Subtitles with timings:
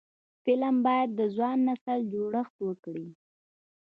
[0.43, 3.07] فلم باید د ځوان نسل جوړښت وکړي